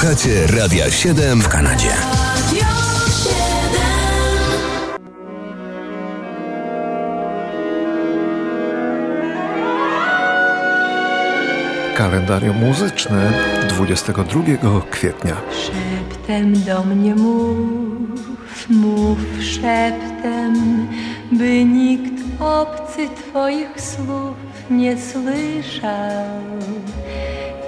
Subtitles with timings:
[0.00, 1.88] Słuchacie Radia 7 w Kanadzie.
[11.96, 13.32] Kalendarium muzyczne
[13.68, 14.42] 22
[14.90, 15.36] kwietnia.
[15.52, 20.86] Szeptem do mnie mów, mów szeptem,
[21.32, 24.36] by nikt obcy Twoich słów
[24.70, 26.40] nie słyszał.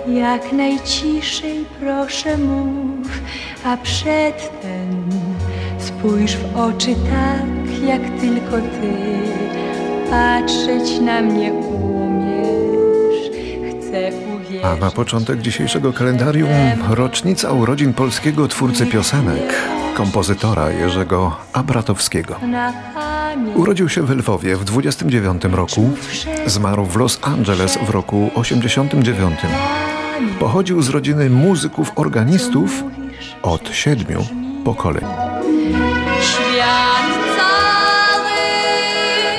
[0.07, 3.08] Jak najciszej proszę mów,
[3.64, 5.08] a przedtem
[5.79, 8.93] spójrz w oczy tak, jak tylko Ty
[10.11, 13.30] patrzeć na mnie umiesz.
[13.71, 14.64] Chcę uwierzyć.
[14.64, 16.50] A na początek dzisiejszego kalendarium
[16.91, 19.55] rocznica urodzin polskiego twórcy piosenek,
[19.94, 22.36] kompozytora Jerzego Abratowskiego.
[23.55, 25.91] Urodził się w Lwowie w 29 roku,
[26.46, 29.39] zmarł w Los Angeles w roku 89.
[30.40, 32.84] Pochodził z rodziny muzyków organistów
[33.42, 34.27] od siedmiu
[34.64, 35.05] pokoleń.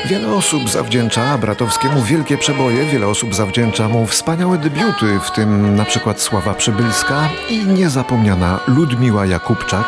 [0.05, 5.85] Wiele osób zawdzięcza Bratowskiemu wielkie przeboje, wiele osób zawdzięcza mu wspaniałe debiuty, w tym na
[5.85, 9.85] przykład Sława Przybylska i niezapomniana Ludmiła Jakubczak,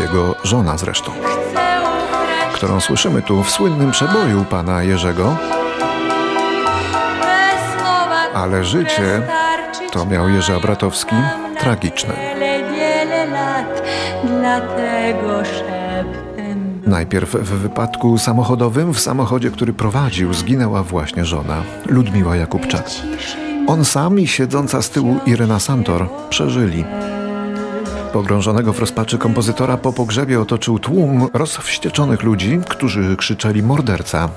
[0.00, 1.12] jego żona zresztą,
[2.54, 5.36] którą słyszymy tu w słynnym przeboju pana Jerzego,
[8.34, 9.22] ale życie
[9.94, 11.16] to miał Jerzy Abratowski
[11.58, 12.14] tragiczne.
[16.86, 22.90] Najpierw w wypadku samochodowym w samochodzie, który prowadził, zginęła właśnie żona, Ludmiła Jakubczak.
[23.66, 26.84] On sam i siedząca z tyłu Irena Santor przeżyli.
[28.12, 34.28] Pogrążonego w rozpaczy kompozytora po pogrzebie otoczył tłum rozwścieczonych ludzi, którzy krzyczeli morderca.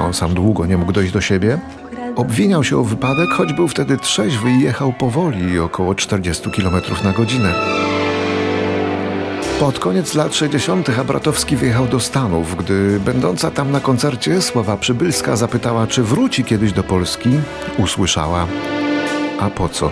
[0.00, 1.58] On sam długo nie mógł dojść do siebie.
[2.16, 7.12] Obwiniał się o wypadek, choć był wtedy trzeźwy i jechał powoli, około 40 km na
[7.12, 7.54] godzinę.
[9.60, 10.88] Pod koniec lat 60.
[10.98, 16.72] Abratowski wyjechał do Stanów, gdy będąca tam na koncercie Sława Przybylska zapytała, czy wróci kiedyś
[16.72, 17.30] do Polski,
[17.78, 18.46] usłyszała.
[19.40, 19.90] A po co?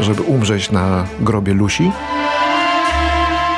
[0.00, 1.92] Żeby umrzeć na grobie Lusi?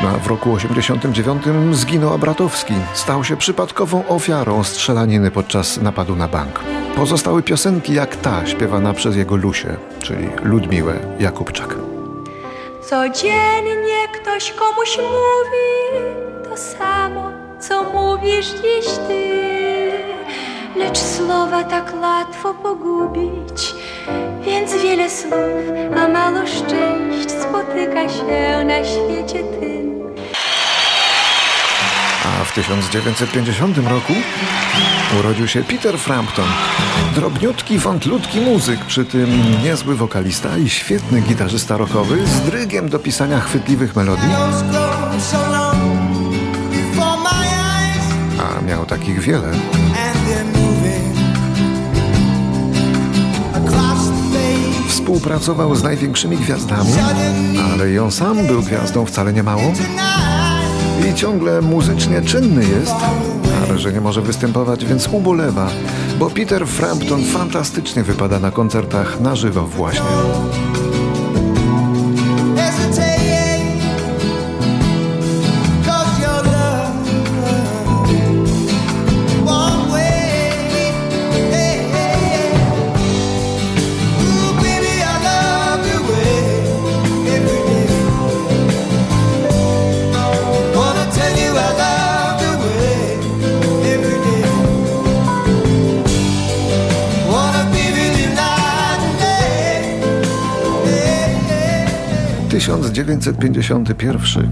[0.03, 1.43] No, a w roku 89
[1.73, 2.75] zginął Abratowski.
[2.95, 6.74] Stał się przypadkową ofiarą strzelaniny podczas napadu na bank.
[6.97, 11.75] Pozostały piosenki jak ta śpiewana przez jego Lusię, czyli Ludmiłę Jakubczak.
[12.83, 16.05] Codziennie ktoś komuś mówi
[16.51, 19.43] to samo, co mówisz dziś ty.
[20.77, 23.75] Lecz słowa tak łatwo pogubić,
[24.43, 25.35] więc wiele słów,
[25.97, 29.94] a mało szczęść spotyka się na świecie tym.
[32.55, 34.13] W 1950 roku
[35.21, 36.45] urodził się Peter Frampton.
[37.15, 43.41] Drobniutki, wątlutki muzyk, przy tym niezły wokalista i świetny gitarzysta rockowy z drygiem do pisania
[43.41, 44.29] chwytliwych melodii,
[48.39, 49.53] a miał takich wiele.
[54.89, 56.93] Współpracował z największymi gwiazdami,
[57.73, 59.73] ale i on sam był gwiazdą wcale nie mało.
[61.15, 62.95] Ciągle muzycznie czynny jest,
[63.69, 65.71] ale że nie może występować, więc ubolewa,
[66.19, 70.05] bo Peter Frampton fantastycznie wypada na koncertach na żywo właśnie.
[102.55, 104.49] 1951.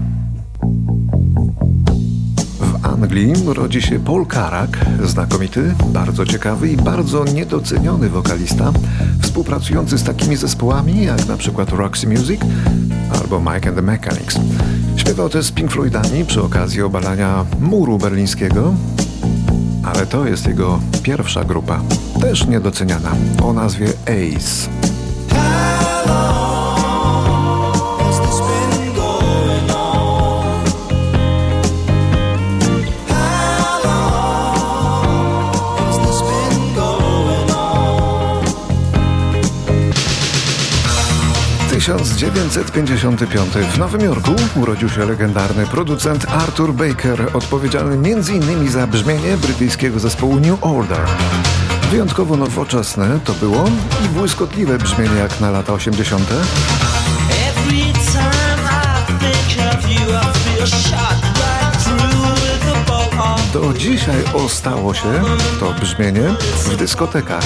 [2.59, 8.71] W Anglii rodzi się Paul Carrack, znakomity, bardzo ciekawy i bardzo niedoceniony wokalista,
[9.21, 12.41] współpracujący z takimi zespołami jak na przykład Roxy Music
[13.21, 14.39] albo Mike and the Mechanics.
[14.95, 18.73] Śpiewał też z Pink Floydami przy okazji obalania muru berlińskiego,
[19.83, 21.81] ale to jest jego pierwsza grupa,
[22.21, 23.11] też niedoceniana,
[23.43, 24.92] o nazwie Ace.
[42.23, 48.71] 1955 w Nowym Jorku urodził się legendarny producent Arthur Baker, odpowiedzialny m.in.
[48.71, 50.99] za brzmienie brytyjskiego zespołu New Order.
[51.91, 53.65] Wyjątkowo nowoczesne to było
[54.05, 56.29] i błyskotliwe brzmienie jak na lata 80.
[56.31, 57.83] Every
[63.53, 65.23] Do dzisiaj ostało się
[65.59, 66.29] to brzmienie
[66.65, 67.43] w dyskotekach,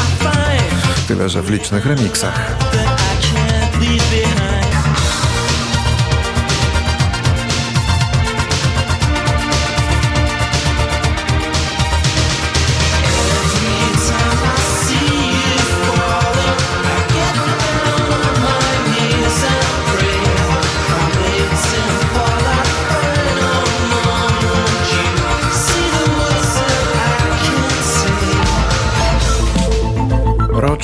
[1.08, 2.58] tyle że w licznych remiksach.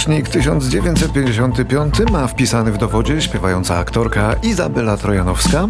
[0.03, 5.67] Rocznik 1955 ma wpisany w dowodzie śpiewająca aktorka Izabela Trojanowska.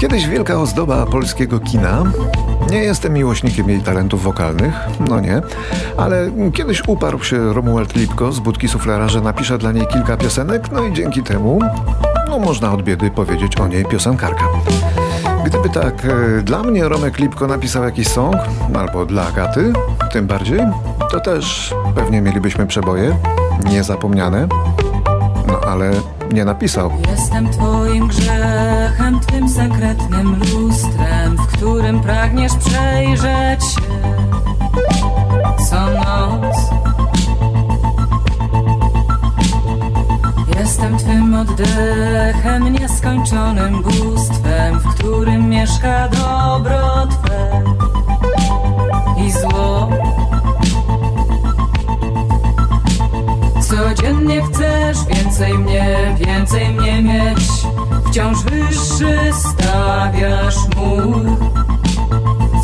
[0.00, 2.04] Kiedyś wielka ozdoba polskiego kina.
[2.70, 4.74] Nie jestem miłośnikiem jej talentów wokalnych,
[5.08, 5.42] no nie,
[5.96, 10.72] ale kiedyś uparł się Romuald Lipko z budki suflera, że napisze dla niej kilka piosenek,
[10.72, 11.60] no i dzięki temu,
[12.28, 14.44] no można od biedy powiedzieć o niej piosenkarka.
[15.46, 18.36] Gdyby tak e, dla mnie Romek Lipko napisał jakiś song,
[18.74, 19.72] albo dla Agaty,
[20.12, 20.60] tym bardziej,
[21.10, 23.16] to też pewnie mielibyśmy przeboje,
[23.64, 24.48] niezapomniane,
[25.46, 25.90] no ale
[26.32, 26.90] nie napisał.
[27.10, 34.16] Jestem twoim grzechem, twym sekretnym lustrem, w którym pragniesz przejrzeć się
[35.70, 36.56] co noc.
[40.58, 47.25] Jestem twym oddechem, nieskończonym bóstwem, w którym mieszka dobro twe
[56.46, 57.38] więcej mnie mieć.
[58.10, 61.22] Wciąż wyższy stawiasz mur.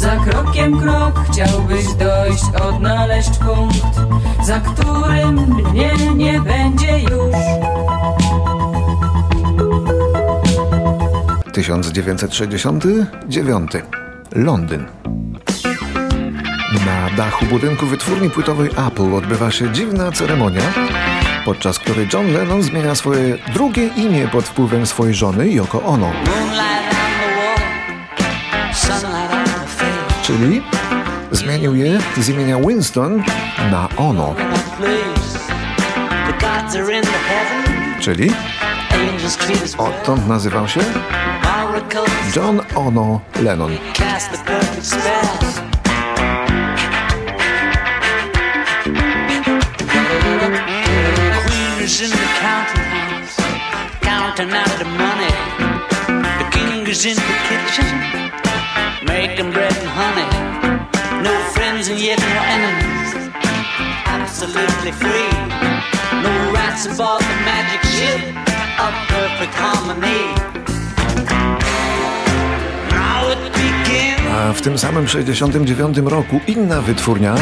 [0.01, 4.01] Za krokiem krok chciałbyś dojść, odnaleźć punkt,
[4.45, 7.37] za którym mnie nie będzie już.
[11.53, 13.71] 1969
[14.33, 14.87] Londyn.
[16.87, 20.63] Na dachu budynku wytwórni płytowej Apple odbywa się dziwna ceremonia,
[21.45, 26.13] podczas której John Lennon zmienia swoje drugie imię pod wpływem swojej żony Yoko Ono.
[30.23, 30.63] Czyli
[31.31, 33.23] zmienił je z imienia Winston
[33.71, 34.35] na Ono.
[38.01, 38.31] Czyli
[39.79, 40.81] odtąd nazywał się
[42.37, 43.73] John Ono Lennon.
[52.01, 53.37] In the counting house,
[54.01, 55.35] counting out the money.
[56.41, 57.87] The king is in the kitchen,
[59.05, 60.31] making bread and honey.
[61.23, 63.11] No friends and yet no enemies,
[64.07, 65.33] absolutely free.
[66.23, 68.21] No rats aboard the magic ship
[68.81, 70.23] of perfect harmony.
[72.91, 74.33] Now it begins.
[74.33, 77.35] A w tym samym 69 roku inna wytwórnia.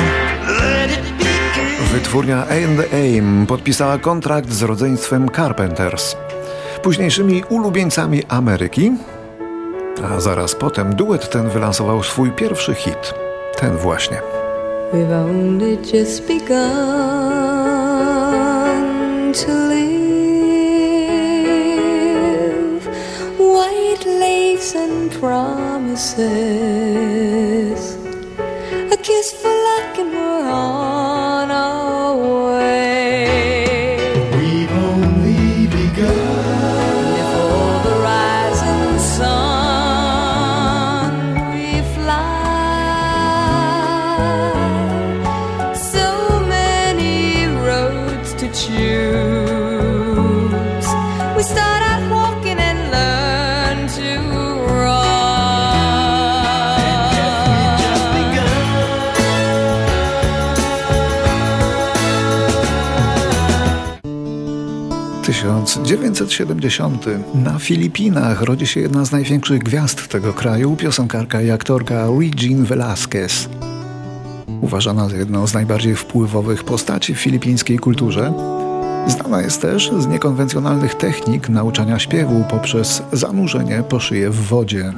[1.92, 2.46] Wytwórnia
[2.92, 6.16] Aim podpisała kontrakt z rodzeństwem Carpenters,
[6.82, 8.92] późniejszymi ulubieńcami Ameryki,
[10.04, 13.14] a zaraz potem duet ten wylansował swój pierwszy hit,
[13.56, 14.20] ten właśnie.
[14.92, 16.56] We've only just begun
[19.32, 19.90] to live.
[23.38, 26.20] White lace and promises.
[28.92, 29.59] A kiss for
[65.30, 67.06] 1970.
[67.34, 73.48] Na Filipinach rodzi się jedna z największych gwiazd tego kraju, piosenkarka i aktorka Regine Velasquez.
[74.60, 78.32] Uważana za jedną z najbardziej wpływowych postaci w filipińskiej kulturze,
[79.06, 84.92] znana jest też z niekonwencjonalnych technik nauczania śpiewu poprzez zanurzenie po szyję w wodzie.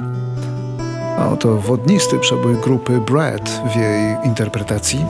[1.17, 5.05] A oto wodnisty przebój grupy Brad w jej interpretacji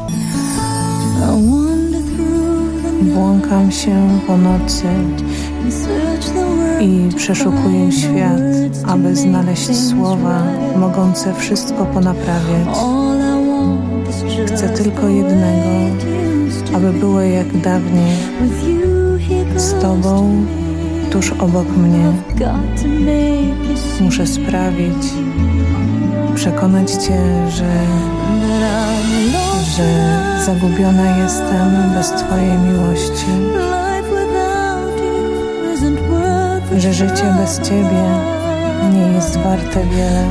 [3.02, 4.86] Błąkam się po nocy
[6.82, 8.42] i przeszukuję świat,
[8.88, 10.44] aby znaleźć słowa
[10.76, 12.78] mogące wszystko ponaprawiać.
[14.48, 15.70] Chcę tylko jednego,
[16.76, 18.18] aby było jak dawniej,
[19.58, 20.46] z Tobą
[21.12, 22.12] tuż obok mnie.
[24.02, 25.14] Muszę sprawić,
[26.36, 27.70] przekonać Cię, że,
[29.78, 33.26] że zagubiona jestem bez Twojej miłości,
[36.78, 38.04] że życie bez Ciebie
[38.94, 40.26] nie jest warte wiele,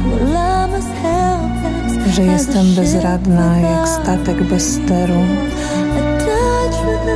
[2.15, 5.21] że jestem bezradna jak statek bez steru,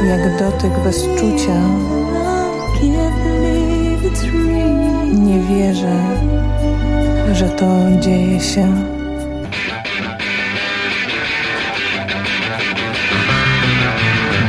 [0.09, 1.61] jak dotyk bez czucia.
[5.13, 5.97] Nie wierzę,
[7.33, 7.67] że to
[8.01, 8.96] dzieje się.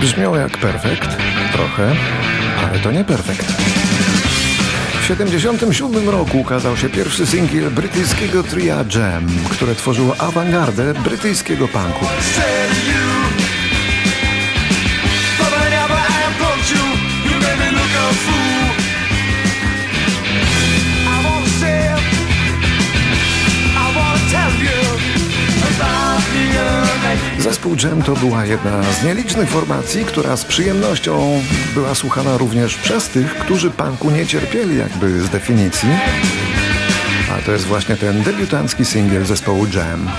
[0.07, 1.17] Brzmiał jak perfekt,
[1.51, 1.95] trochę,
[2.67, 3.45] ale to nie perfekt.
[5.01, 12.05] W 1977 roku ukazał się pierwszy singiel brytyjskiego tria Jam, które tworzyło awangardę brytyjskiego punku.
[27.39, 31.41] Zespół Jam to była jedna z nielicznych formacji, która z przyjemnością
[31.73, 35.89] była słuchana również przez tych, którzy punku nie cierpieli jakby z definicji.
[37.31, 40.09] A to jest właśnie ten debiutancki singiel zespołu Jam.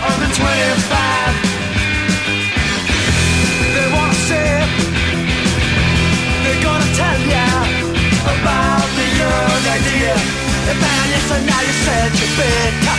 [11.47, 12.98] Now you said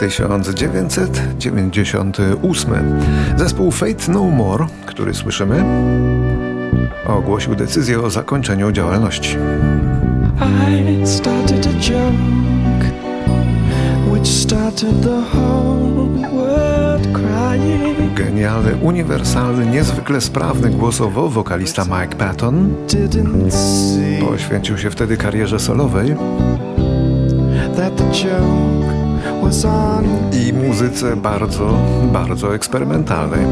[0.00, 3.00] 1998.
[3.36, 5.64] Zespół Fate No More, który słyszymy,
[7.06, 9.36] ogłosił decyzję o zakończeniu działalności.
[10.68, 12.14] I started a joke
[14.12, 18.14] which started the whole world crying.
[18.14, 22.74] Genialny, uniwersalny, niezwykle sprawny głosowo wokalista Mike Patton
[24.20, 26.16] poświęcił się wtedy karierze solowej.
[27.76, 28.99] That the joke
[30.32, 31.78] i muzyce bardzo,
[32.12, 33.46] bardzo eksperymentalnej.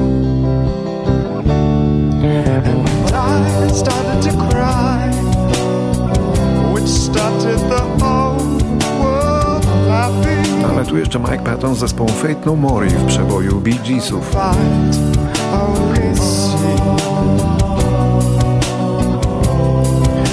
[10.71, 14.31] Ale tu jeszcze Mike Patton z zespołu Fate No More w przeboju Bee Geesów.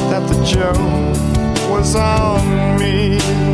[0.10, 0.80] That the joke
[1.70, 3.45] was on me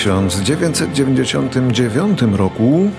[0.00, 2.90] 1999 roku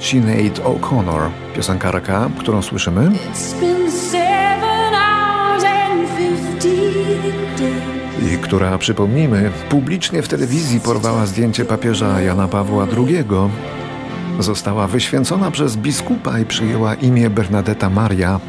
[0.00, 3.10] Sinead O'Connor, piosenkarka, którą słyszymy.
[8.22, 13.24] I która, przypomnijmy, publicznie w telewizji porwała zdjęcie papieża Jana Pawła II.
[14.38, 18.40] Została wyświęcona przez biskupa i przyjęła imię Bernadetta Maria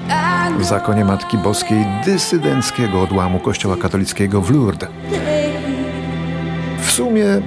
[0.60, 4.90] w zakonie Matki Boskiej dysydenckiego odłamu Kościoła katolickiego w Lourdes.
[7.02, 7.42] Sumie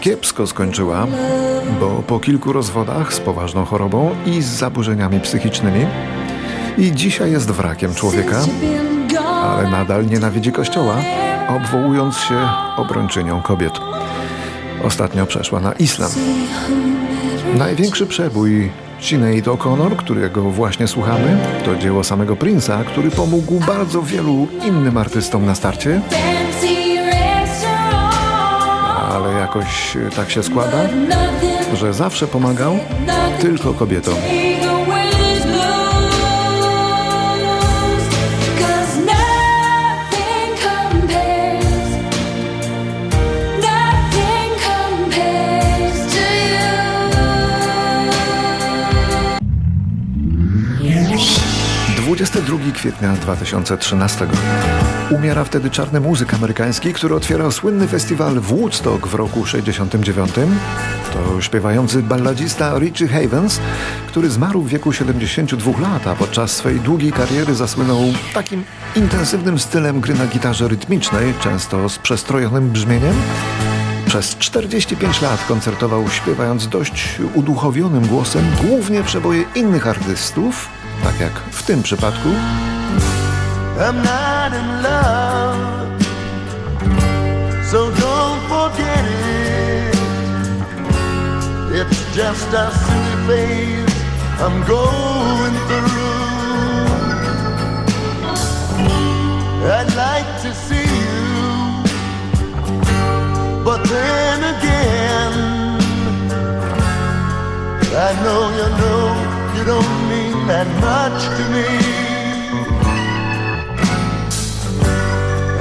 [0.00, 1.06] kiepsko skończyła,
[1.80, 5.86] bo po kilku rozwodach z poważną chorobą i z zaburzeniami psychicznymi
[6.78, 8.40] i dzisiaj jest wrakiem człowieka,
[9.42, 10.96] ale nadal nienawidzi Kościoła,
[11.48, 13.72] obwołując się obrończynią kobiet.
[14.84, 16.10] Ostatnio przeszła na islam.
[17.54, 24.46] Największy przebój Sinead O'Connor, którego właśnie słuchamy, to dzieło samego Prince'a, który pomógł bardzo wielu
[24.64, 26.00] innym artystom na starcie
[29.56, 30.88] jakoś tak się składa,
[31.74, 32.78] że zawsze pomagał
[33.40, 34.14] tylko kobietom.
[52.52, 54.26] 22 kwietnia 2013.
[55.10, 60.30] Umiera wtedy czarny muzyk amerykański, który otwierał słynny festiwal w Woodstock w roku 69.
[61.12, 63.60] To śpiewający balladzista Richie Havens,
[64.06, 68.00] który zmarł w wieku 72 lat, a podczas swojej długiej kariery zasłynął
[68.34, 68.64] takim
[68.96, 73.14] intensywnym stylem gry na gitarze rytmicznej, często z przestrojonym brzmieniem.
[74.06, 80.68] Przez 45 lat koncertował śpiewając dość uduchowionym głosem głównie przeboje innych artystów,
[81.02, 82.28] tak jak w tym przypadku,
[83.78, 85.72] I'm not in love.
[87.70, 89.96] So don't forget it.
[91.74, 93.94] It's just a silly phase
[94.40, 96.12] I'm going through.
[99.64, 101.82] I'd like to see you,
[103.64, 105.32] but then again,
[107.94, 109.31] I know you know
[109.62, 111.66] you don't mean that much to me.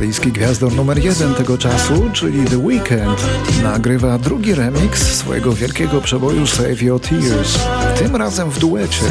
[0.00, 3.26] Kanadyjski gwiazdor numer jeden tego czasu, czyli The Weeknd,
[3.62, 7.58] nagrywa drugi remix swojego wielkiego przeboju Save Your Tears,
[7.98, 9.04] tym razem w duecie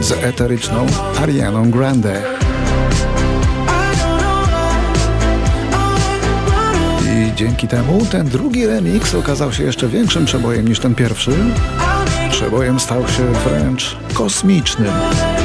[0.00, 0.86] z eteryczną
[1.22, 2.22] Arianą Grande.
[7.06, 11.32] I dzięki temu ten drugi remix okazał się jeszcze większym przebojem niż ten pierwszy.
[12.30, 14.92] Przebojem stał się wręcz kosmicznym.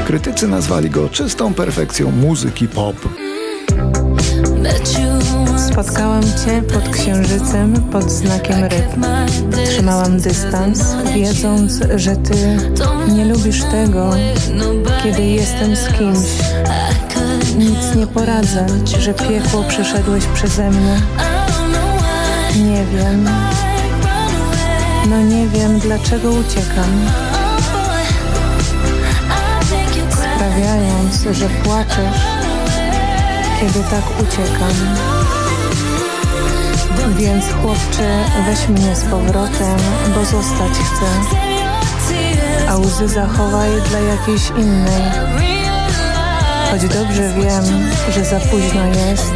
[0.07, 2.95] Krytycy nazwali go czystą perfekcją muzyki pop.
[5.73, 8.85] Spotkałam cię pod księżycem, pod znakiem ryb.
[9.65, 10.79] Trzymałam dystans,
[11.15, 12.57] wiedząc, że ty
[13.07, 14.11] nie lubisz tego,
[15.03, 16.27] kiedy jestem z kimś.
[17.57, 18.65] Nic nie poradzę,
[18.99, 21.01] że piekło przeszedłeś przeze mnie.
[22.55, 23.29] Nie wiem.
[25.09, 27.09] No nie wiem, dlaczego uciekam.
[30.11, 32.21] Sprawiając, że płaczesz,
[33.59, 34.73] kiedy tak uciekam.
[37.11, 39.77] Więc chłopcze, weź mnie z powrotem,
[40.15, 41.05] bo zostać chcę.
[42.69, 45.11] A łzy zachowaj dla jakiejś innej.
[46.71, 47.63] Choć dobrze wiem,
[48.13, 49.33] że za późno jest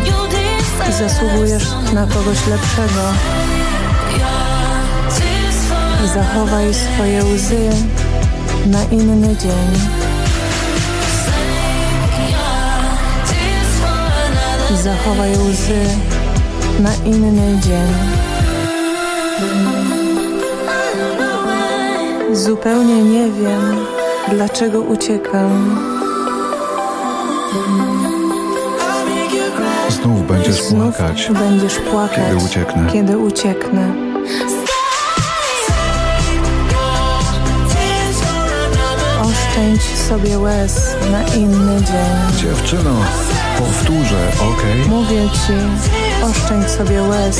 [0.89, 3.01] i zasługujesz na kogoś lepszego.
[6.13, 7.69] Zachowaj swoje łzy
[8.65, 9.79] na inny dzień.
[14.83, 16.16] Zachowaj łzy
[16.79, 17.93] na inny dzień.
[22.35, 23.75] Zupełnie nie wiem,
[24.31, 25.77] dlaczego uciekam.
[29.89, 31.29] Znów będziesz Znów płakać.
[31.33, 32.89] będziesz płakać, kiedy ucieknę.
[32.93, 34.06] Kiedy ucieknę.
[39.57, 42.39] Oszczędź sobie łez na inny dzień.
[42.41, 42.95] Dziewczyno,
[43.57, 44.85] powtórzę, okej?
[44.89, 45.53] Mówię ci,
[46.25, 47.39] oszczędź sobie łez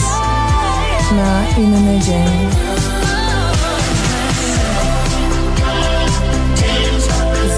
[1.11, 2.49] na inny dzień.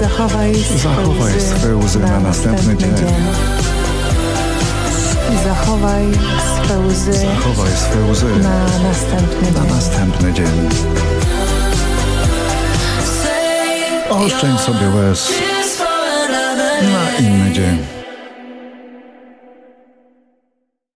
[0.00, 2.94] Zachowaj swe Zachowaj łzy swe łzy na następny dzień.
[5.44, 6.04] Zachowaj
[6.64, 9.74] swe łzy Zachowaj swe łzy na następny na dzień.
[9.74, 10.68] następny dzień.
[14.10, 15.32] Oszczędź sobie łez
[16.82, 17.99] na inny dzień.